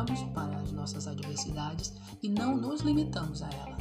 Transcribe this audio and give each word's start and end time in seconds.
olhamos 0.00 0.22
para 0.32 0.56
as 0.56 0.72
nossas 0.72 1.06
adversidades 1.06 1.92
e 2.22 2.28
não 2.28 2.56
nos 2.56 2.80
limitamos 2.80 3.42
a 3.42 3.50
ela. 3.50 3.76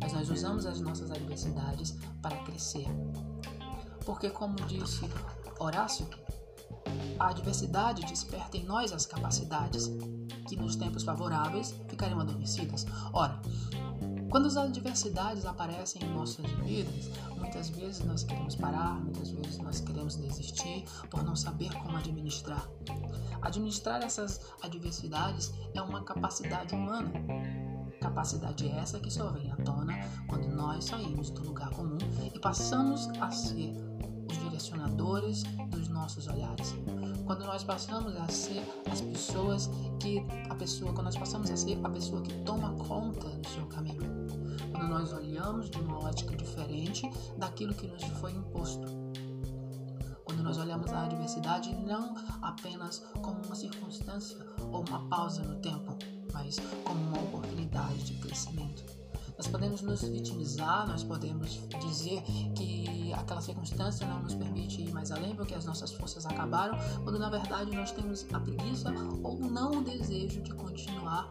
Mas 0.00 0.12
nós 0.12 0.30
usamos 0.30 0.64
as 0.64 0.80
nossas 0.80 1.10
adversidades 1.10 1.94
para 2.22 2.36
crescer. 2.44 2.86
Porque, 4.04 4.30
como 4.30 4.54
disse 4.66 5.08
Horácio, 5.58 6.06
a 7.18 7.28
adversidade 7.28 8.06
desperta 8.06 8.56
em 8.56 8.64
nós 8.64 8.92
as 8.92 9.04
capacidades 9.04 9.90
que 10.48 10.56
nos 10.56 10.76
tempos 10.76 11.02
favoráveis 11.02 11.74
ficariam 11.88 12.20
adormecidas. 12.20 12.86
Ora, 13.12 13.38
quando 14.36 14.48
as 14.48 14.56
adversidades 14.58 15.46
aparecem 15.46 16.02
em 16.04 16.12
nossas 16.12 16.44
vidas, 16.62 17.08
muitas 17.38 17.70
vezes 17.70 18.04
nós 18.04 18.22
queremos 18.22 18.54
parar, 18.54 19.00
muitas 19.00 19.30
vezes 19.30 19.56
nós 19.56 19.80
queremos 19.80 20.14
desistir 20.16 20.84
por 21.08 21.24
não 21.24 21.34
saber 21.34 21.72
como 21.72 21.96
administrar. 21.96 22.68
Administrar 23.40 24.02
essas 24.02 24.42
adversidades 24.60 25.54
é 25.72 25.80
uma 25.80 26.04
capacidade 26.04 26.74
humana. 26.74 27.10
Capacidade 27.98 28.68
essa 28.68 29.00
que 29.00 29.10
só 29.10 29.30
vem 29.30 29.50
à 29.50 29.56
tona 29.56 29.94
quando 30.28 30.48
nós 30.48 30.84
saímos 30.84 31.30
do 31.30 31.42
lugar 31.42 31.70
comum 31.70 31.96
e 32.34 32.38
passamos 32.38 33.08
a 33.18 33.30
ser 33.30 33.72
os 34.28 34.38
direcionadores 34.38 35.44
dos 35.70 35.88
nossos 35.88 36.26
olhares. 36.26 36.74
Quando 37.24 37.44
nós 37.44 37.64
passamos 37.64 38.14
a 38.16 38.28
ser 38.28 38.62
as 38.90 39.00
pessoas 39.00 39.70
que 40.00 40.24
a 40.48 40.54
pessoa, 40.54 40.92
quando 40.92 41.06
nós 41.06 41.16
passamos 41.16 41.50
a 41.50 41.56
ser 41.56 41.78
a 41.82 41.88
pessoa 41.88 42.22
que 42.22 42.32
toma 42.44 42.72
Quando 44.86 45.00
nós 45.00 45.12
olhamos 45.12 45.68
de 45.68 45.80
uma 45.80 45.98
ótica 45.98 46.36
diferente 46.36 47.10
daquilo 47.36 47.74
que 47.74 47.88
nos 47.88 48.04
foi 48.20 48.30
imposto. 48.30 48.86
Quando 50.24 50.44
nós 50.44 50.58
olhamos 50.58 50.92
a 50.92 51.06
adversidade 51.06 51.74
não 51.74 52.14
apenas 52.40 53.00
como 53.20 53.44
uma 53.44 53.56
circunstância 53.56 54.38
ou 54.70 54.84
uma 54.88 55.08
pausa 55.08 55.42
no 55.42 55.56
tempo, 55.56 55.98
mas 56.32 56.60
como 56.84 57.00
uma 57.00 57.20
oportunidade 57.20 58.04
de 58.04 58.14
crescimento. 58.14 58.84
Nós 59.36 59.48
podemos 59.48 59.82
nos 59.82 60.02
vitimizar, 60.02 60.86
nós 60.86 61.02
podemos 61.02 61.60
dizer 61.80 62.22
que 62.54 63.12
aquela 63.12 63.40
circunstância 63.40 64.06
não 64.06 64.22
nos 64.22 64.36
permite 64.36 64.82
ir 64.82 64.92
mais 64.92 65.10
além 65.10 65.34
porque 65.34 65.54
as 65.54 65.64
nossas 65.64 65.90
forças 65.94 66.24
acabaram, 66.26 66.78
quando 67.02 67.18
na 67.18 67.28
verdade 67.28 67.74
nós 67.74 67.90
temos 67.90 68.24
a 68.32 68.38
preguiça 68.38 68.94
ou 69.24 69.36
não 69.36 69.78
o 69.78 69.82
desejo 69.82 70.40
de 70.42 70.54
continuar 70.54 71.28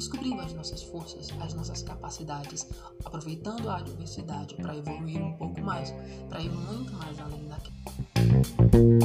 descobrindo 0.00 0.40
as 0.40 0.54
nossas 0.54 0.82
forças, 0.82 1.28
as 1.40 1.52
nossas 1.52 1.82
capacidades, 1.82 2.66
aproveitando 3.04 3.68
a 3.68 3.76
adversidade 3.76 4.54
para 4.54 4.74
evoluir 4.74 5.20
um 5.20 5.34
pouco 5.34 5.60
mais, 5.60 5.94
para 6.30 6.40
ir 6.40 6.50
muito 6.50 6.92
mais 6.94 7.18
além 7.20 7.46
daquilo. 7.46 8.99